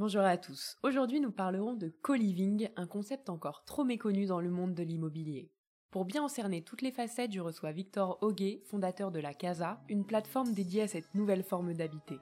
Bonjour 0.00 0.22
à 0.22 0.38
tous. 0.38 0.78
Aujourd'hui, 0.82 1.20
nous 1.20 1.30
parlerons 1.30 1.74
de 1.74 1.92
co-living, 2.00 2.70
un 2.76 2.86
concept 2.86 3.28
encore 3.28 3.64
trop 3.66 3.84
méconnu 3.84 4.24
dans 4.24 4.40
le 4.40 4.48
monde 4.48 4.72
de 4.72 4.82
l'immobilier. 4.82 5.50
Pour 5.90 6.06
bien 6.06 6.22
en 6.22 6.28
cerner 6.28 6.62
toutes 6.62 6.80
les 6.80 6.90
facettes, 6.90 7.32
je 7.32 7.40
reçois 7.40 7.72
Victor 7.72 8.16
Hoguet, 8.22 8.62
fondateur 8.64 9.10
de 9.10 9.20
la 9.20 9.34
Casa, 9.34 9.82
une 9.90 10.06
plateforme 10.06 10.54
dédiée 10.54 10.80
à 10.80 10.88
cette 10.88 11.14
nouvelle 11.14 11.42
forme 11.42 11.74
d'habiter. 11.74 12.16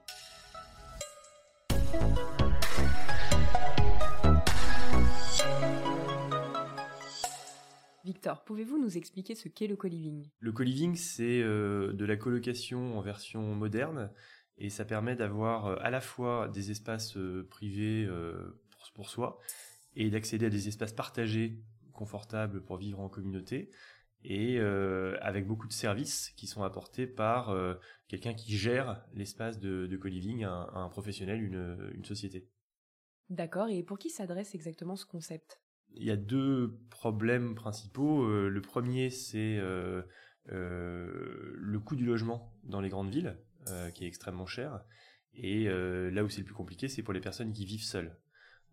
Victor, 8.05 8.43
pouvez-vous 8.43 8.79
nous 8.79 8.97
expliquer 8.97 9.37
ce 9.37 9.49
qu'est 9.49 9.69
le 9.69 9.77
co-living? 9.77 10.27
Le 10.41 10.51
co-living, 10.51 10.97
c'est 10.97 11.43
euh, 11.43 11.93
de 11.93 12.05
la 12.05 12.17
colocation 12.17 12.99
en 12.99 13.03
version 13.03 13.55
moderne 13.55 14.11
et 14.59 14.71
ça 14.71 14.85
permet 14.85 15.17
d'avoir 15.17 15.67
euh, 15.67 15.77
à 15.81 15.91
la 15.91 16.01
fois 16.01 16.49
des 16.49 16.71
espaces 16.71 17.17
euh, 17.17 17.47
privés 17.49 18.05
euh, 18.05 18.61
pour, 18.95 19.09
soi 19.09 19.39
et 19.95 20.11
d'accéder 20.11 20.47
à 20.47 20.51
des 20.51 20.69
espaces 20.69 20.93
partagés 20.93 21.63
confortables 21.93 22.65
pour 22.65 22.77
vivre 22.77 23.01
en 23.01 23.09
communauté 23.09 23.71
et 24.25 24.59
avec 24.59 25.47
beaucoup 25.47 25.69
de 25.69 25.73
services 25.73 26.31
qui 26.37 26.49
sont 26.49 26.65
apportés 26.65 27.07
par 27.07 27.57
quelqu'un 28.09 28.35
qui 28.35 28.57
gère 28.57 29.05
l'espace 29.15 29.61
de, 29.61 29.87
de 29.87 29.97
co-living, 29.97 30.43
un, 30.43 30.89
professionnel, 30.91 31.41
une, 31.41 31.93
une 31.95 32.05
société. 32.05 32.49
D'accord, 33.31 33.69
et 33.69 33.85
pour 33.85 33.99
qui 33.99 34.11
s'adresse 34.11 34.57
exactement 34.57 34.97
ce 34.97 35.07
concept? 35.07 35.61
Il 35.93 36.05
y 36.05 36.11
a 36.11 36.17
deux 36.17 36.81
problèmes 36.91 37.55
principaux. 37.55 38.27
le 38.27 38.61
premier, 38.61 39.11
c'est 39.11 39.61
le 40.47 41.79
coût 41.79 41.95
du 41.95 42.05
logement 42.05 42.53
dans 42.65 42.81
les 42.81 42.89
grandes 42.89 43.11
villes. 43.11 43.39
Euh, 43.71 43.91
qui 43.91 44.05
est 44.05 44.07
extrêmement 44.07 44.47
cher. 44.47 44.81
Et 45.35 45.69
euh, 45.69 46.11
là 46.11 46.25
où 46.25 46.29
c'est 46.29 46.41
le 46.41 46.45
plus 46.45 46.55
compliqué, 46.55 46.89
c'est 46.89 47.03
pour 47.03 47.13
les 47.13 47.21
personnes 47.21 47.53
qui 47.53 47.65
vivent 47.65 47.85
seules. 47.85 48.17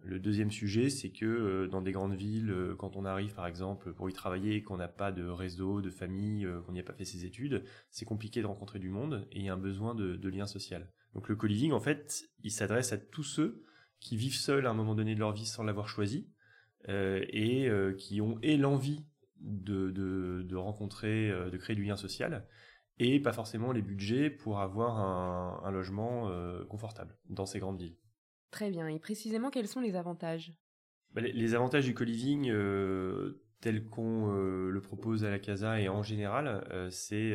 Le 0.02 0.20
deuxième 0.20 0.52
sujet, 0.52 0.90
c'est 0.90 1.10
que 1.10 1.26
euh, 1.26 1.68
dans 1.68 1.82
des 1.82 1.92
grandes 1.92 2.16
villes, 2.16 2.54
quand 2.78 2.96
on 2.96 3.06
arrive 3.06 3.34
par 3.34 3.48
exemple 3.48 3.94
pour 3.94 4.10
y 4.10 4.14
travailler, 4.14 4.62
qu'on 4.62 4.78
n'a 4.78 4.88
pas 4.88 5.12
de 5.12 5.26
réseau, 5.28 5.82
de 5.82 5.90
famille, 5.90 6.48
qu'on 6.66 6.74
n'y 6.74 6.80
a 6.80 6.84
pas 6.84 6.94
fait 6.94 7.06
ses 7.06 7.26
études, 7.26 7.64
c'est 7.90 8.06
compliqué 8.06 8.42
de 8.42 8.48
rencontrer 8.48 8.80
du 8.80 8.90
monde 8.90 9.28
et 9.32 9.40
il 9.40 9.46
y 9.46 9.50
a 9.50 9.54
un 9.54 9.58
besoin 9.58 9.96
de, 9.96 10.30
lien 10.30 10.46
social. 10.46 10.92
Donc 11.14 11.30
le 11.30 11.36
co-living, 11.36 11.72
en 11.72 11.80
fait, 11.80 12.26
il 12.44 12.52
s'adresse 12.52 12.94
à 12.94 12.98
tous 12.98 13.24
ceux 13.24 13.64
qui 14.00 14.18
vivent 14.18 14.36
seuls 14.36 14.68
à 14.68 14.70
un 14.70 14.74
moment 14.74 14.96
donné 14.96 15.16
de 15.16 15.20
leur 15.20 15.32
vie 15.32 15.46
sans 15.46 15.64
l'avoir 15.64 15.88
choisi 15.88 16.30
et 16.88 17.70
qui 17.98 18.22
ont 18.22 18.38
et 18.44 18.58
l'envie 18.58 19.06
de, 19.40 20.56
rencontrer, 20.56 21.30
de 21.30 21.58
créer 21.58 21.76
du 21.76 21.84
lien 21.84 21.96
social 21.96 22.46
et 22.98 23.20
pas 23.20 23.34
forcément 23.34 23.72
les 23.72 23.82
budgets 23.82 24.30
pour 24.30 24.60
avoir 24.60 24.98
un, 25.66 25.72
logement 25.72 26.30
euh, 26.30 26.64
confortable 26.66 27.18
dans 27.30 27.46
ces 27.46 27.60
grandes 27.60 27.80
villes. 27.80 27.98
Très 28.52 28.70
bien. 28.70 28.88
Et 28.88 29.00
précisément, 29.00 29.50
quels 29.50 29.68
sont 29.68 29.82
les 29.82 29.96
avantages? 29.96 30.54
Bah, 31.14 31.22
les, 31.22 31.56
avantages 31.56 31.86
du 31.86 31.94
co-living, 31.94 32.50
euh, 32.50 33.44
tels 33.62 33.86
qu'on 33.86 34.32
euh, 34.32 34.70
le 34.70 34.82
propose 34.82 35.26
à 35.26 35.30
la 35.30 35.40
Casa 35.40 35.80
et 35.80 35.90
en 35.90 36.04
général, 36.04 36.66
c'est 36.92 37.34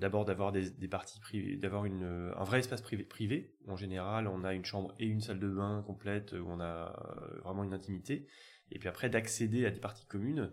d'abord 0.00 0.24
d'avoir 0.24 0.52
des, 0.52 0.88
parties 0.88 1.20
privées, 1.20 1.56
d'avoir 1.56 1.84
un 1.84 2.44
vrai 2.44 2.60
espace 2.60 2.80
privé, 2.80 3.04
privé. 3.04 3.54
En 3.68 3.76
général, 3.76 4.26
on 4.26 4.42
a 4.42 4.54
une 4.54 4.64
chambre 4.64 4.94
et 4.98 5.06
une 5.06 5.20
salle 5.20 5.38
de 5.38 5.48
bain 5.48 5.84
complète 5.86 6.32
où 6.32 6.46
on 6.48 6.60
a 6.60 7.38
vraiment 7.44 7.62
une 7.62 7.74
intimité. 7.74 8.26
Et 8.72 8.78
puis 8.78 8.88
après, 8.88 9.10
d'accéder 9.10 9.66
à 9.66 9.70
des 9.70 9.80
parties 9.80 10.06
communes 10.06 10.50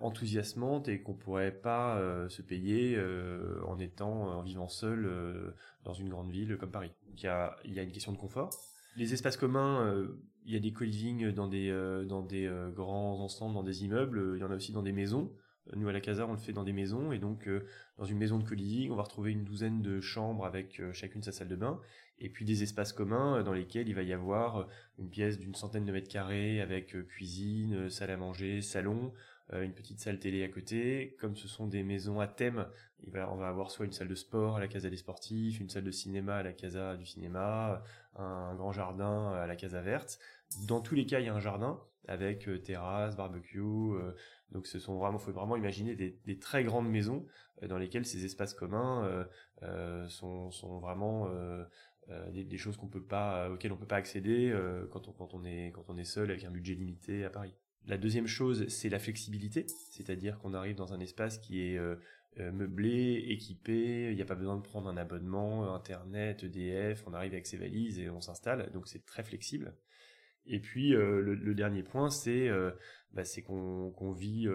enthousiasmante 0.00 0.88
et 0.88 1.00
qu'on 1.00 1.14
pourrait 1.14 1.50
pas 1.50 1.98
euh, 1.98 2.28
se 2.28 2.42
payer 2.42 2.94
euh, 2.96 3.60
en 3.66 3.78
étant 3.78 4.38
en 4.38 4.42
vivant 4.42 4.68
seul 4.68 5.10
dans 5.84 5.94
une 5.94 6.08
grande 6.08 6.30
ville 6.30 6.56
comme 6.58 6.70
Paris. 6.70 6.92
il 7.16 7.22
y 7.22 7.26
a 7.26 7.56
y 7.64 7.78
a 7.78 7.82
une 7.82 7.92
question 7.92 8.12
de 8.12 8.18
confort. 8.18 8.50
Les 8.96 9.12
espaces 9.12 9.36
communs, 9.36 10.06
il 10.46 10.52
y 10.52 10.56
a 10.56 10.60
des 10.60 10.72
co-living 10.72 11.32
dans 11.32 11.48
des 11.48 11.70
dans 12.08 12.22
des 12.22 12.48
grands 12.74 13.20
ensembles, 13.20 13.54
dans 13.54 13.64
des 13.64 13.84
immeubles. 13.84 14.34
Il 14.36 14.40
y 14.40 14.44
en 14.44 14.50
a 14.50 14.56
aussi 14.56 14.72
dans 14.72 14.82
des 14.82 14.92
maisons. 14.92 15.32
Nous 15.74 15.88
à 15.88 15.92
la 15.92 16.00
Casa, 16.00 16.26
on 16.26 16.32
le 16.32 16.38
fait 16.38 16.52
dans 16.52 16.62
des 16.62 16.74
maisons 16.74 17.10
et 17.10 17.18
donc 17.18 17.48
dans 17.98 18.04
une 18.04 18.18
maison 18.18 18.38
de 18.38 18.46
co-living, 18.46 18.90
on 18.90 18.96
va 18.96 19.02
retrouver 19.02 19.32
une 19.32 19.44
douzaine 19.44 19.82
de 19.82 20.00
chambres 20.00 20.46
avec 20.46 20.80
chacune 20.92 21.22
sa 21.22 21.32
salle 21.32 21.48
de 21.48 21.56
bain 21.56 21.80
et 22.20 22.28
puis 22.28 22.44
des 22.44 22.62
espaces 22.62 22.92
communs 22.92 23.42
dans 23.42 23.52
lesquels 23.52 23.88
il 23.88 23.94
va 23.94 24.02
y 24.02 24.12
avoir 24.12 24.68
une 24.98 25.10
pièce 25.10 25.38
d'une 25.38 25.54
centaine 25.54 25.84
de 25.84 25.90
mètres 25.90 26.08
carrés 26.08 26.60
avec 26.60 26.94
cuisine, 27.08 27.90
salle 27.90 28.10
à 28.10 28.16
manger, 28.16 28.60
salon. 28.60 29.12
Euh, 29.52 29.62
une 29.62 29.74
petite 29.74 30.00
salle 30.00 30.18
télé 30.18 30.42
à 30.42 30.48
côté. 30.48 31.16
Comme 31.20 31.36
ce 31.36 31.48
sont 31.48 31.66
des 31.66 31.82
maisons 31.82 32.20
à 32.20 32.26
thème, 32.26 32.66
on 33.12 33.36
va 33.36 33.48
avoir 33.48 33.70
soit 33.70 33.84
une 33.84 33.92
salle 33.92 34.08
de 34.08 34.14
sport 34.14 34.56
à 34.56 34.60
la 34.60 34.68
Casa 34.68 34.88
des 34.88 34.96
Sportifs, 34.96 35.60
une 35.60 35.68
salle 35.68 35.84
de 35.84 35.90
cinéma 35.90 36.36
à 36.36 36.42
la 36.42 36.52
Casa 36.52 36.96
du 36.96 37.04
Cinéma, 37.04 37.82
un 38.16 38.54
grand 38.54 38.72
jardin 38.72 39.32
à 39.32 39.46
la 39.46 39.56
Casa 39.56 39.82
Verte. 39.82 40.18
Dans 40.66 40.80
tous 40.80 40.94
les 40.94 41.04
cas, 41.04 41.20
il 41.20 41.26
y 41.26 41.28
a 41.28 41.34
un 41.34 41.40
jardin 41.40 41.78
avec 42.08 42.48
euh, 42.48 42.58
terrasse, 42.58 43.16
barbecue. 43.16 43.60
Euh, 43.60 44.14
donc, 44.50 44.66
ce 44.66 44.78
sont 44.78 44.98
vraiment, 44.98 45.18
faut 45.18 45.32
vraiment 45.32 45.56
imaginer 45.56 45.94
des, 45.94 46.38
très 46.38 46.64
grandes 46.64 46.88
maisons 46.88 47.26
dans 47.68 47.78
lesquelles 47.78 48.06
ces 48.06 48.24
espaces 48.24 48.54
communs 48.54 49.26
sont, 50.08 50.78
vraiment 50.80 51.28
des, 52.30 52.58
choses 52.58 52.76
qu'on 52.76 52.88
peut 52.88 53.02
pas, 53.02 53.50
auxquelles 53.50 53.72
on 53.72 53.76
peut 53.76 53.86
pas 53.86 53.96
accéder 53.96 54.54
quand 54.90 55.34
on 55.34 55.44
est 55.44 56.04
seul 56.04 56.30
avec 56.30 56.44
un 56.44 56.50
budget 56.50 56.74
limité 56.74 57.24
à 57.24 57.30
Paris. 57.30 57.54
La 57.86 57.98
deuxième 57.98 58.26
chose, 58.26 58.66
c'est 58.68 58.88
la 58.88 58.98
flexibilité, 58.98 59.66
c'est-à-dire 59.90 60.38
qu'on 60.38 60.54
arrive 60.54 60.74
dans 60.74 60.94
un 60.94 61.00
espace 61.00 61.38
qui 61.38 61.60
est 61.60 61.76
euh, 61.76 61.96
euh, 62.40 62.50
meublé, 62.50 63.26
équipé, 63.28 64.10
il 64.10 64.16
n'y 64.16 64.22
a 64.22 64.26
pas 64.26 64.34
besoin 64.34 64.56
de 64.56 64.62
prendre 64.62 64.88
un 64.88 64.96
abonnement, 64.96 65.74
Internet, 65.74 66.44
EDF, 66.44 67.04
on 67.06 67.12
arrive 67.12 67.34
avec 67.34 67.46
ses 67.46 67.58
valises 67.58 67.98
et 67.98 68.08
on 68.08 68.22
s'installe, 68.22 68.70
donc 68.72 68.88
c'est 68.88 69.04
très 69.04 69.22
flexible. 69.22 69.74
Et 70.46 70.60
puis 70.60 70.94
euh, 70.94 71.20
le, 71.20 71.54
dernier 71.54 71.82
point, 71.82 72.08
c'est 72.08 72.48
bah, 73.12 73.22
qu'on 73.46 74.12
vit 74.12 74.48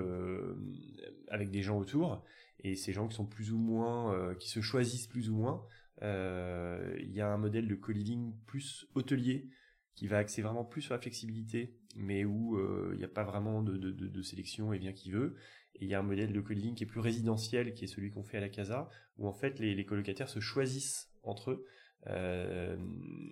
avec 1.28 1.52
des 1.52 1.62
gens 1.62 1.78
autour, 1.78 2.24
et 2.64 2.76
ces 2.76 2.94
gens 2.94 3.08
qui 3.08 3.16
sont 3.16 3.28
plus 3.28 3.52
ou 3.52 3.60
moins, 3.60 4.34
qui 4.40 4.50
se 4.50 4.62
choisissent 4.62 5.08
plus 5.08 5.30
ou 5.30 5.36
moins. 5.36 5.64
Il 6.02 7.12
y 7.12 7.22
a 7.22 7.32
un 7.32 7.38
modèle 7.38 7.68
de 7.68 7.76
co-living 7.76 8.34
plus 8.48 8.88
hôtelier 8.96 9.50
qui 10.00 10.08
va 10.08 10.20
axer 10.20 10.42
vraiment 10.42 10.64
plus 10.64 10.82
sur 10.82 10.94
la 10.94 11.02
flexibilité, 11.02 11.76
mais 11.98 12.24
où 12.24 12.56
euh, 12.56 12.92
il 12.94 13.00
n'y 13.00 13.04
a 13.04 13.10
pas 13.10 13.26
vraiment 13.26 13.62
de, 13.62 14.22
sélection 14.22 14.72
et 14.72 14.78
vient 14.78 14.94
qui 14.94 15.12
veut. 15.12 15.36
Et 15.76 15.84
il 15.84 15.90
y 15.90 15.94
a 15.94 16.00
un 16.00 16.04
modèle 16.04 16.32
de 16.32 16.40
co-living 16.40 16.74
qui 16.74 16.86
est 16.86 16.88
plus 16.88 17.02
résidentiel, 17.02 17.74
qui 17.74 17.84
est 17.84 17.88
celui 17.90 18.10
qu'on 18.10 18.24
fait 18.24 18.38
à 18.38 18.40
la 18.40 18.48
Casa, 18.48 18.90
où 19.18 19.28
en 19.28 19.34
fait 19.34 19.60
les, 19.60 19.86
colocataires 19.86 20.30
se 20.30 20.40
choisissent 20.40 21.12
entre 21.22 21.52
eux. 21.52 21.66
Euh, 22.08 22.78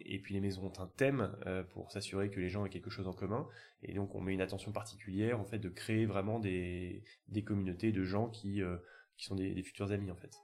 et 0.03 0.19
puis 0.19 0.33
les 0.33 0.41
maisons 0.41 0.65
ont 0.65 0.81
un 0.81 0.87
thème 0.87 1.37
euh, 1.45 1.63
pour 1.63 1.89
s'assurer 1.89 2.29
que 2.29 2.41
les 2.41 2.49
gens 2.49 2.65
aient 2.65 2.69
quelque 2.69 2.89
chose 2.89 3.07
en 3.07 3.13
commun. 3.13 3.47
Et 3.81 3.93
donc 3.93 4.13
on 4.13 4.19
met 4.19 4.33
une 4.33 4.41
attention 4.41 4.73
particulière 4.73 5.39
en 5.39 5.45
fait 5.45 5.59
de 5.59 5.69
créer 5.69 6.05
vraiment 6.05 6.41
des, 6.41 7.01
communautés 7.45 7.93
de 7.93 8.03
gens 8.03 8.27
qui, 8.27 8.61
qui 9.15 9.25
sont 9.25 9.35
des, 9.35 9.53
des 9.53 9.63
futurs 9.63 9.93
amis 9.93 10.11
en 10.11 10.17
fait. 10.17 10.35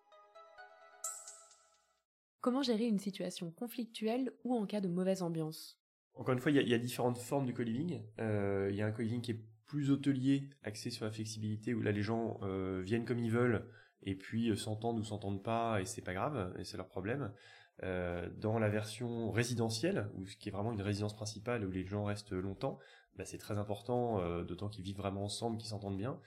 Comment 2.40 2.62
gérer 2.62 2.88
une 2.88 3.00
situation 3.00 3.52
conflictuelle 3.52 4.32
ou 4.46 4.56
en 4.56 4.66
cas 4.66 4.80
de 4.80 4.88
mauvaise 4.88 5.22
ambiance? 5.22 5.83
Encore 6.16 6.34
une 6.34 6.40
fois, 6.40 6.52
il 6.52 6.68
y 6.68 6.74
a, 6.74 6.78
différentes 6.78 7.18
formes 7.18 7.46
de 7.46 7.52
co-living. 7.52 8.02
Euh, 8.20 8.68
il 8.70 8.76
y 8.76 8.82
a 8.82 8.86
un 8.86 8.92
co-living 8.92 9.22
qui 9.22 9.32
est 9.32 9.40
plus 9.66 9.90
hôtelier, 9.90 10.50
axé 10.64 10.92
sur 10.92 11.06
la 11.06 11.12
flexibilité, 11.12 11.74
où 11.74 11.82
là 11.82 11.92
les 11.92 12.04
gens 12.04 12.40
euh, 12.44 12.82
viennent 12.84 13.06
comme 13.06 13.20
ils 13.20 13.32
veulent 13.32 13.68
et 14.04 14.16
puis 14.16 14.50
euh, 14.50 14.56
s'entendent 14.56 15.00
ou 15.00 15.04
s'entendent 15.04 15.44
pas 15.44 15.82
et 15.82 15.86
c'est 15.86 16.02
pas 16.02 16.14
grave 16.14 16.54
et 16.60 16.66
c'est 16.66 16.78
leur 16.78 16.88
problème. 16.88 17.32
dans 17.82 18.60
la 18.60 18.70
version 18.70 19.32
résidentielle, 19.32 20.10
où 20.16 20.28
ce 20.28 20.38
qui 20.38 20.50
est 20.50 20.52
vraiment 20.52 20.72
une 20.72 20.82
résidence 20.82 21.16
principale 21.16 21.66
où 21.66 21.72
les 21.72 21.86
gens 21.86 22.04
restent 22.04 22.34
longtemps, 22.34 22.78
bah, 23.16 23.26
c'est 23.26 23.40
très 23.40 23.58
important, 23.58 24.44
d'autant 24.44 24.70
qu'ils 24.70 24.84
vivent 24.84 24.98
vraiment 24.98 25.24
ensemble, 25.24 25.58
qu'ils 25.58 25.70
s'entendent 25.70 25.98
bien. 25.98 26.20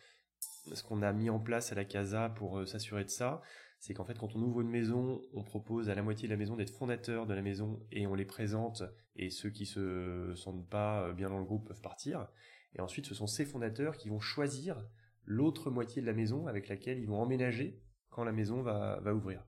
Ce 0.75 0.83
qu'on 0.83 1.03
a 1.03 1.13
mis 1.13 1.31
en 1.31 1.39
place 1.39 1.71
à 1.71 1.77
la 1.77 1.85
casa 1.85 2.29
pour 2.31 2.67
s'assurer 2.67 3.05
de 3.05 3.11
ça, 3.11 3.41
c'est 3.79 3.95
qu'en 3.95 4.05
fait 4.05 4.19
quand 4.19 4.35
on 4.35 4.43
ouvre 4.43 4.61
une 4.61 4.71
maison, 4.71 5.23
on 5.35 5.43
propose 5.43 5.91
à 5.91 5.95
la 5.95 6.03
moitié 6.03 6.29
de 6.29 6.33
la 6.33 6.39
maison 6.39 6.57
d'être 6.57 6.71
fondateur 6.71 7.27
de 7.27 7.35
la 7.35 7.43
maison 7.43 7.81
et 7.93 8.07
on 8.07 8.15
les 8.15 8.25
présente 8.25 8.83
et 9.17 9.31
ceux 9.31 9.51
qui 9.51 9.67
se 9.67 10.33
sentent 10.35 10.69
pas 10.69 11.13
bien 11.13 11.29
dans 11.29 11.39
le 11.39 11.45
groupe 11.45 11.69
peuvent 11.69 11.83
partir. 11.83 12.29
Et 12.75 12.81
ensuite 12.81 13.07
ce 13.07 13.15
sont 13.15 13.27
ces 13.27 13.45
fondateurs 13.45 13.97
qui 13.97 14.09
vont 14.09 14.21
choisir 14.21 14.83
l'autre 15.25 15.71
moitié 15.71 16.01
de 16.01 16.07
la 16.07 16.13
maison 16.13 16.47
avec 16.47 16.69
laquelle 16.69 16.99
ils 16.99 17.07
vont 17.07 17.21
emménager 17.21 17.81
quand 18.11 18.25
la 18.25 18.33
maison 18.33 18.63
va, 18.63 19.01
ouvrir. 19.13 19.45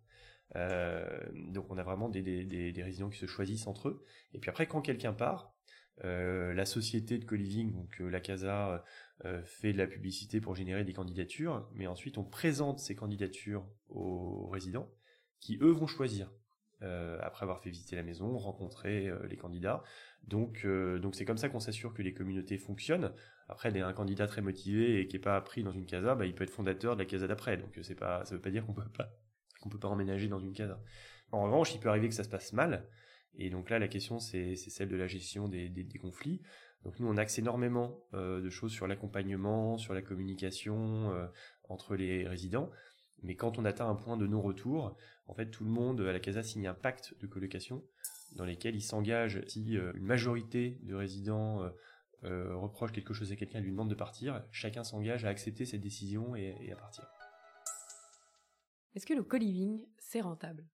Euh, 0.57 1.07
donc 1.53 1.71
on 1.71 1.79
a 1.79 1.83
vraiment 1.83 2.09
des, 2.09 2.23
des, 2.23 2.73
des, 2.73 2.83
résidents 2.83 3.09
qui 3.09 3.19
se 3.19 3.27
choisissent 3.27 3.67
entre 3.67 3.89
eux. 3.89 4.05
Et 4.35 4.39
puis 4.39 4.51
après, 4.51 4.67
quand 4.67 4.83
quelqu'un 4.83 5.13
part, 5.13 5.55
euh, 6.05 6.55
la 6.55 6.65
société 6.65 7.19
de 7.19 7.25
co-living, 7.25 7.73
donc 7.73 8.00
euh, 8.00 8.09
la 8.09 8.21
Casa, 8.21 8.85
euh, 9.25 9.43
fait 9.43 9.73
de 9.73 9.79
la 9.79 9.87
publicité 9.87 10.41
pour 10.41 10.55
générer 10.55 10.85
des 10.85 10.93
candidatures, 10.93 11.69
mais 11.75 11.87
ensuite 11.87 12.19
on 12.19 12.25
présente 12.25 12.79
ces 12.79 12.95
candidatures 12.95 13.67
aux 13.89 14.49
résidents, 14.49 14.93
qui 15.41 15.59
eux 15.61 15.71
vont 15.71 15.87
choisir. 15.87 16.31
après 16.81 17.43
avoir 17.43 17.61
fait 17.61 17.71
visiter 17.71 17.97
la 17.97 18.05
maison, 18.05 18.39
rencontrer 18.39 19.11
les 19.29 19.37
candidats. 19.37 19.83
Donc, 20.23 20.65
c'est 21.12 21.25
comme 21.25 21.37
ça 21.37 21.49
qu'on 21.49 21.59
s'assure 21.59 21.93
que 21.93 22.03
les 22.03 22.15
communautés 22.15 22.56
fonctionnent. 22.56 23.12
Après, 23.49 23.77
un 23.81 23.93
candidat 23.93 24.29
très 24.29 24.43
motivé 24.43 25.00
et 25.00 25.09
qui 25.09 25.17
est 25.17 25.21
pas 25.21 25.41
pris 25.41 25.65
dans 25.65 25.73
une 25.73 25.87
casa, 25.87 26.15
bah, 26.15 26.27
il 26.27 26.35
peut 26.37 26.45
être 26.45 26.50
fondateur 26.50 26.95
de 26.95 27.00
la 27.00 27.06
casa 27.06 27.27
d'après. 27.27 27.56
Donc 27.56 27.77
c'est 27.83 27.97
pas, 27.97 28.25
ça 28.25 28.37
veut 28.37 28.41
pas 28.41 28.50
dire 28.50 28.65
qu'on 28.65 28.75
peut 28.75 28.89
pas 28.97 29.11
qu'on 29.61 29.69
peut 29.69 29.79
pas 29.79 29.89
emménager 29.89 30.29
dans 30.29 30.39
une 30.39 30.53
casa. 30.53 30.81
En 31.33 31.43
revanche, 31.43 31.75
il 31.75 31.81
peut 31.81 31.89
arriver 31.89 32.09
que 32.09 32.15
ça 32.15 32.23
se 32.25 32.29
passe 32.29 32.53
mal 32.53 32.89
Et 33.37 33.51
donc 33.51 33.71
là, 33.71 33.79
la 33.79 33.89
question, 33.89 34.19
c'est 34.19 34.57
celle 34.57 34.89
de 34.89 34.97
la 34.97 35.07
gestion 35.07 35.49
des, 35.49 35.99
conflits. 36.01 36.43
Donc 36.85 36.99
nous, 37.01 37.09
on 37.09 37.17
axe 37.17 37.39
énormément 37.39 38.05
de 38.13 38.51
choses 38.51 38.73
sur 38.73 38.87
l'accompagnement, 38.87 39.79
sur 39.79 39.95
la 39.95 40.03
communication 40.03 41.13
entre 41.69 41.97
les 41.97 42.27
résidents. 42.27 42.71
Mais 43.23 43.35
quand 43.35 43.59
on 43.59 43.65
atteint 43.65 43.89
un 43.89 43.95
point 43.95 44.17
de 44.17 44.27
non-retour, 44.27 44.97
en 45.27 45.35
fait, 45.35 45.51
tout 45.51 45.65
le 45.65 45.71
monde 45.71 46.01
à 46.01 46.13
la 46.13 46.21
CASA 46.21 46.43
signe 46.43 46.67
un 46.67 46.75
pacte 46.75 47.15
de 47.21 47.27
colocation 47.27 47.85
dans 48.37 48.45
lequel 48.45 48.77
il 48.77 48.83
s'engage 48.83 49.41
si 49.47 49.75
une 49.75 50.05
majorité 50.05 50.79
de 50.83 50.95
résidents 50.95 51.69
reproche 52.23 52.93
quelque 52.93 53.15
chose 53.15 53.31
à 53.33 53.37
quelqu'un 53.37 53.59
et 53.59 53.63
lui 53.63 53.71
demande 53.71 53.91
de 53.91 53.95
partir, 53.95 54.45
chacun 54.51 54.83
s'engage 54.83 55.25
à 55.25 55.29
accepter 55.29 55.65
cette 55.65 55.81
décision 55.81 56.35
et 56.35 56.73
à 56.73 56.77
partir. 56.77 57.05
Est-ce 58.95 59.07
que 59.07 59.15
le 59.15 59.23
co-living, 59.23 59.87
c'est 59.99 60.21
rentable? 60.21 60.67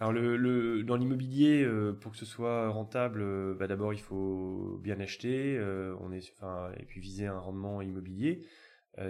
Alors 0.00 0.12
le, 0.12 0.82
dans 0.82 0.96
l'immobilier, 0.96 1.62
euh, 1.62 1.92
pour 1.92 2.12
que 2.12 2.18
ce 2.18 2.26
soit 2.26 2.68
rentable, 2.68 3.20
euh, 3.22 3.54
bah, 3.54 3.68
d'abord 3.68 3.92
il 3.92 4.00
faut 4.00 4.80
bien 4.82 4.98
acheter, 4.98 5.56
euh, 5.56 5.94
on 6.00 6.10
est, 6.10 6.32
enfin, 6.36 6.72
et 6.78 6.84
puis 6.84 7.00
viser 7.00 7.26
un 7.26 7.38
rendement 7.38 7.80
immobilier. 7.80 8.44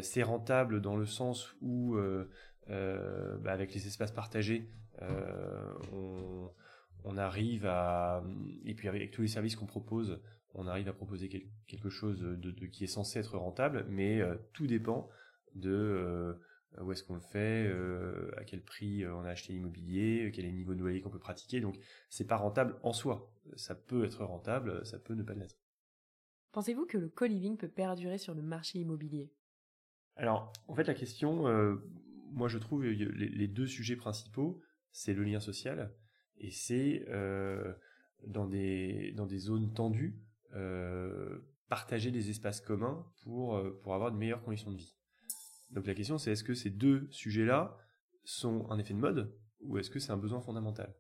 c'est 0.03 0.23
rentable 0.23 0.81
dans 0.81 0.97
le 0.97 1.07
sens 1.07 1.55
où, 1.61 1.97
bah, 2.69 3.53
avec 3.53 3.75
les 3.75 3.87
espaces 3.87 4.13
partagés, 4.13 4.71
on, 5.93 7.17
arrive 7.17 7.67
à, 7.67 8.25
et 8.65 8.75
puis 8.75 8.89
avec 8.89 9.11
tous 9.11 9.23
les 9.23 9.29
services 9.29 9.57
qu'on 9.57 9.67
propose, 9.67 10.21
on 10.55 10.67
arrive 10.67 10.89
à 10.89 10.93
proposer 10.93 11.29
quelque 11.67 11.91
chose 11.91 12.21
de, 12.21 12.67
qui 12.67 12.85
est 12.85 12.89
censé 12.89 13.19
être 13.19 13.37
rentable, 13.37 13.87
mais 13.89 14.23
tout 14.53 14.67
dépend 14.67 15.09
de 15.55 16.37
où 16.81 16.93
est-ce 16.93 17.05
qu'on 17.05 17.15
le 17.15 17.21
fait, 17.21 17.67
euh, 17.67 18.31
à 18.37 18.45
quel 18.45 18.63
prix 18.63 19.05
euh, 19.05 19.15
on 19.15 19.25
a 19.25 19.31
acheté 19.31 19.53
l'immobilier, 19.53 20.31
quel 20.35 20.45
est 20.45 20.51
le 20.51 20.57
niveau 20.57 20.75
de 20.75 20.81
loyer 20.81 21.01
qu'on 21.01 21.11
peut 21.11 21.19
pratiquer. 21.19 21.61
Donc 21.61 21.79
c'est 22.09 22.27
pas 22.27 22.37
rentable 22.37 22.77
en 22.83 22.93
soi. 22.93 23.33
Ça 23.57 23.75
peut 23.75 24.05
être 24.05 24.25
rentable, 24.25 24.85
ça 24.85 24.99
peut 24.99 25.15
ne 25.15 25.23
pas 25.23 25.35
l'être. 25.35 25.57
Pensez-vous 26.53 26.87
que 26.87 26.99
le 26.99 27.09
co-living 27.09 27.57
peut 27.57 27.69
perdurer 27.69 28.19
sur 28.19 28.35
le 28.35 28.43
marché 28.43 28.79
immobilier? 28.79 29.33
Alors, 30.17 30.53
en 30.69 30.75
fait, 30.75 30.85
la 30.85 30.95
question, 30.95 31.45
moi 32.31 32.47
je 32.47 32.59
trouve 32.59 32.85
les, 32.85 33.49
deux 33.49 33.67
sujets 33.67 33.97
principaux, 33.97 34.61
c'est 34.93 35.15
le 35.15 35.25
lien 35.25 35.41
social 35.41 35.93
et 36.37 36.53
c'est 36.53 37.05
dans 38.25 38.47
des 38.47 39.13
dans 39.17 39.27
des 39.27 39.39
zones 39.39 39.73
tendues 39.75 40.17
partager 41.69 42.13
des 42.13 42.31
espaces 42.31 42.61
communs 42.61 43.05
pour 43.25 43.61
pour 43.83 43.95
avoir 43.95 44.13
de 44.13 44.17
meilleures 44.17 44.43
conditions 44.45 44.71
de 44.71 44.77
vie. 44.77 44.97
Donc 45.71 45.87
la 45.87 45.95
question 45.95 46.19
c'est 46.19 46.33
est-ce 46.33 46.45
que 46.45 46.55
ces 46.55 46.71
deux 46.71 47.09
sujets-là 47.11 47.77
sont 48.25 48.71
un 48.71 48.79
effet 48.79 48.95
de 48.95 48.99
mode 48.99 49.35
ou 49.61 49.79
est-ce 49.79 49.91
que 49.91 49.99
c'est 49.99 50.13
un 50.13 50.17
besoin 50.17 50.41
fondamental? 50.41 50.95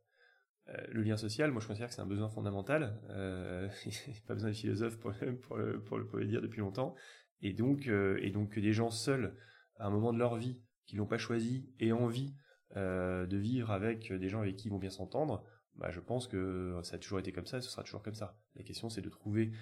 Euh, 0.68 0.86
Le 0.88 1.02
lien 1.02 1.16
social, 1.16 1.50
moi 1.50 1.60
je 1.60 1.66
considère 1.66 1.88
que 1.88 1.94
c'est 1.94 2.00
un 2.00 2.06
besoin 2.06 2.28
fondamental. 2.28 3.00
Euh, 3.10 3.68
pas 4.26 4.34
besoin 4.34 4.50
de 4.50 4.54
philosophe 4.54 4.98
pour, 4.98 5.12
le, 5.56 5.82
pour 5.82 5.98
le 5.98 6.26
dire 6.26 6.40
depuis 6.40 6.60
longtemps. 6.60 6.94
Et 7.42 7.52
donc, 7.52 7.88
euh, 7.88 8.18
et 8.22 8.30
donc 8.30 8.50
que 8.50 8.60
des 8.60 8.72
gens 8.72 8.90
seuls, 8.90 9.36
à 9.76 9.86
un 9.86 9.90
moment 9.90 10.12
de 10.12 10.18
leur 10.18 10.36
vie, 10.36 10.62
qui 10.86 10.96
l'ont 10.96 11.06
pas 11.06 11.18
choisi, 11.18 11.68
aient 11.78 11.92
envie 11.92 12.34
euh, 12.76 13.26
de 13.26 13.36
vivre 13.36 13.70
avec 13.70 14.12
des 14.12 14.28
gens 14.28 14.40
avec 14.40 14.56
qui 14.56 14.68
ils 14.68 14.70
vont 14.70 14.78
bien 14.78 14.90
s'entendre, 14.90 15.44
bah, 15.76 15.90
je 15.90 16.00
pense 16.00 16.26
que 16.26 16.78
ça 16.82 16.96
a 16.96 16.98
toujours 16.98 17.18
été 17.18 17.32
comme 17.32 17.46
ça 17.46 17.58
et 17.58 17.60
ce 17.60 17.70
sera 17.70 17.82
toujours 17.82 18.02
comme 18.02 18.14
ça. 18.14 18.38
La 18.54 18.62
question 18.62 18.88
c'est 18.88 19.02
de 19.02 19.08
trouver 19.08 19.52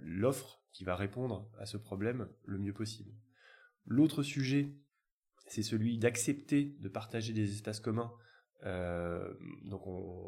l'offre 0.00 0.62
qui 0.72 0.84
va 0.84 0.96
répondre 0.96 1.50
à 1.58 1.66
ce 1.66 1.76
problème 1.76 2.28
le 2.44 2.58
mieux 2.58 2.72
possible. 2.72 3.12
L'autre 3.86 4.22
sujet, 4.22 4.72
c'est 5.46 5.62
celui 5.62 5.98
d'accepter 5.98 6.76
de 6.78 6.88
partager 6.88 7.32
des 7.32 7.52
espaces 7.52 7.80
communs. 7.80 8.12
Euh, 8.64 9.32
donc 9.64 9.82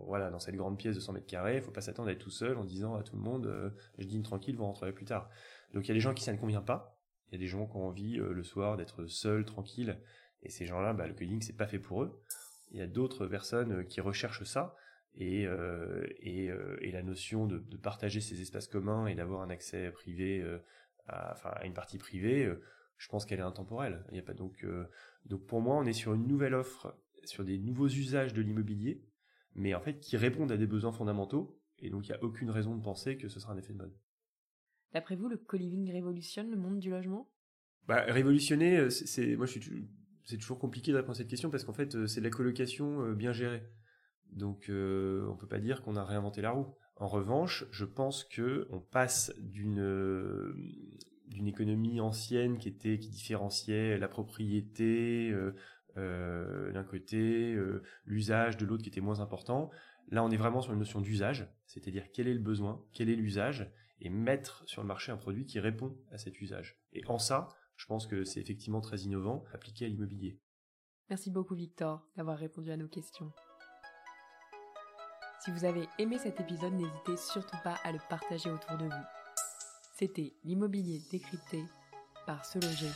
voilà, 0.07 0.31
dans 0.31 0.39
cette 0.39 0.57
grande 0.57 0.79
pièce 0.79 0.95
de 0.95 1.01
100 1.01 1.13
mètres 1.13 1.27
carrés, 1.27 1.57
il 1.57 1.63
faut 1.63 1.71
pas 1.71 1.81
s'attendre 1.81 2.09
à 2.09 2.13
être 2.13 2.19
tout 2.19 2.31
seul 2.31 2.57
en 2.57 2.65
disant 2.65 2.95
à 2.95 3.03
tout 3.03 3.17
le 3.17 3.23
monde, 3.23 3.47
euh, 3.47 3.71
je 3.99 4.07
dîne 4.07 4.23
tranquille, 4.23 4.57
vous 4.57 4.65
rentrerez 4.65 4.93
plus 4.93 5.05
tard. 5.05 5.29
Donc 5.75 5.85
il 5.85 5.89
y 5.89 5.91
a 5.91 5.95
des 5.95 6.01
gens 6.01 6.15
qui 6.15 6.25
ça 6.25 6.33
ne 6.33 6.39
convient 6.39 6.63
pas. 6.63 6.99
Il 7.29 7.35
y 7.35 7.37
a 7.37 7.39
des 7.39 7.47
gens 7.47 7.67
qui 7.67 7.77
ont 7.77 7.87
envie 7.87 8.19
euh, 8.19 8.33
le 8.33 8.43
soir 8.43 8.77
d'être 8.77 9.07
seuls, 9.07 9.45
tranquilles. 9.45 9.99
Et 10.43 10.51
ces 10.51 10.67
gens-là, 10.67 10.93
bah, 10.93 11.07
le 11.07 11.15
coding 11.15 11.41
c'est 11.41 11.57
pas 11.57 11.67
fait 11.67 11.79
pour 11.79 12.03
eux. 12.03 12.23
Il 12.71 12.79
y 12.79 12.83
a 12.83 12.87
d'autres 12.87 13.27
personnes 13.27 13.87
qui 13.87 14.01
recherchent 14.01 14.45
ça. 14.45 14.75
Et, 15.15 15.47
la 15.47 17.03
notion 17.03 17.47
de, 17.47 17.59
partager 17.77 18.21
ces 18.21 18.41
espaces 18.41 18.67
communs 18.67 19.07
et 19.07 19.15
d'avoir 19.15 19.43
un 19.43 19.51
accès 19.51 19.91
privé, 19.91 20.43
enfin, 21.07 21.51
à 21.51 21.67
une 21.67 21.75
partie 21.75 21.99
privée, 21.99 22.51
je 22.97 23.09
pense 23.09 23.27
qu'elle 23.27 23.41
est 23.41 23.43
intemporelle. 23.43 24.05
Il 24.11 24.17
y 24.17 24.21
a 24.21 24.23
pas 24.23 24.35
donc 24.35 24.65
euh, 24.65 24.87
donc 25.25 25.47
pour 25.47 25.61
moi, 25.61 25.77
on 25.77 25.85
est 25.85 25.93
sur 25.93 26.15
une 26.15 26.27
nouvelle 26.27 26.55
offre, 26.55 26.97
sur 27.25 27.45
des 27.45 27.59
nouveaux 27.59 27.89
usages 27.89 28.33
de 28.33 28.43
l'immobilier, 28.43 29.05
mais 29.55 29.75
en 29.75 29.81
fait 29.81 29.99
qui 29.99 30.17
répondent 30.17 30.53
à 30.53 30.57
des 30.57 30.67
besoins 30.67 30.93
fondamentaux. 30.93 31.59
Et 31.79 31.91
donc 31.91 32.07
il 32.07 32.13
n'y 32.13 32.17
a 32.17 32.23
aucune 32.23 32.51
raison 32.51 32.77
de 32.77 32.83
penser 32.83 33.17
que 33.17 33.29
ce 33.29 33.41
sera 33.41 33.53
un 33.53 33.59
effet 33.59 33.73
de 33.73 33.79
mode. 33.79 33.97
D'après 34.93 35.17
vous, 35.17 35.29
le 35.29 35.37
co-living 35.37 35.91
révolutionne 35.91 36.51
le 36.51 36.57
monde 36.57 36.79
du 36.79 36.91
logement? 36.91 37.29
Bah, 37.89 38.03
révolutionner, 38.07 38.77
euh, 38.77 38.91
c'est 38.91 39.37
moi 39.37 39.47
je 39.47 39.59
suis 39.59 39.89
c'est 40.25 40.39
toujours 40.39 40.61
compliqué 40.61 40.93
de 40.93 40.97
répondre 40.97 41.13
à 41.13 41.19
cette 41.19 41.29
question 41.29 41.51
parce 41.51 41.65
qu'en 41.65 41.73
fait 41.73 41.97
euh, 41.97 42.07
c'est 42.07 42.21
de 42.21 42.25
la 42.25 42.31
colocation 42.31 43.13
bien 43.13 43.33
gérée. 43.33 43.63
Donc 44.31 44.67
on 44.69 45.29
on 45.29 45.37
peut 45.37 45.49
pas 45.49 45.59
dire 45.59 45.83
qu'on 45.83 45.97
a 45.97 46.05
réinventé 46.05 46.41
la 46.41 46.53
roue. 46.53 46.75
En 46.97 47.09
revanche, 47.09 47.65
je 47.73 47.85
pense 47.85 48.25
que 48.25 48.69
on 48.71 48.81
passe 48.81 49.33
d'une 49.39 49.81
d'une 51.33 51.49
économie 51.49 52.01
ancienne 52.01 52.59
qui 52.59 52.69
était 52.69 52.99
qui 52.99 53.09
différenciait 53.09 53.99
la 53.99 54.09
propriété 54.09 55.31
euh, 55.31 55.55
euh, 55.99 56.73
d'un 56.73 56.85
côté, 56.85 57.53
euh, 57.55 57.83
l'usage 58.05 58.57
de 58.57 58.65
l'autre 58.65 58.83
qui 58.83 58.89
était 58.89 59.01
moins 59.01 59.21
important. 59.21 59.71
Là, 60.09 60.25
on 60.25 60.31
est 60.31 60.37
vraiment 60.37 60.61
sur 60.61 60.73
une 60.73 60.79
notion 60.79 61.01
d'usage, 61.01 61.47
c'est-à-dire 61.67 62.11
quel 62.13 62.29
est 62.29 62.35
le 62.35 62.41
besoin, 62.41 62.85
quel 62.93 63.11
est 63.11 63.17
l'usage, 63.17 63.71
et 64.01 64.09
mettre 64.09 64.63
sur 64.67 64.83
le 64.83 64.89
marché 64.89 65.13
un 65.13 65.17
produit 65.17 65.47
qui 65.47 65.61
répond 65.61 65.97
à 66.11 66.19
cet 66.19 66.41
usage. 66.41 66.81
Et 66.93 67.03
en 67.07 67.19
ça, 67.19 67.49
je 67.77 67.87
pense 67.87 68.07
que 68.07 68.25
c'est 68.25 68.41
effectivement 68.41 68.81
très 68.81 69.01
innovant 69.01 69.45
appliqué 69.53 69.85
à 69.85 69.89
l'immobilier. 69.89 70.41
Merci 71.11 71.31
beaucoup 71.31 71.55
Victor 71.55 72.09
d'avoir 72.17 72.39
répondu 72.39 72.71
à 72.71 72.77
nos 72.77 72.89
questions. 72.89 73.31
Si 75.45 75.51
vous 75.51 75.65
avez 75.65 75.89
aimé 75.99 76.19
cet 76.19 76.41
épisode, 76.41 76.73
n'hésitez 76.73 77.17
surtout 77.17 77.57
pas 77.65 77.75
à 77.85 77.93
le 77.93 77.99
partager 78.09 78.51
autour 78.51 78.79
de 78.79 78.85
vous. 78.85 79.22
C'était 80.03 80.33
l'immobilier 80.45 81.01
décrypté 81.13 81.63
par 82.27 82.45
Se 82.45 82.59
Loger. 82.59 82.91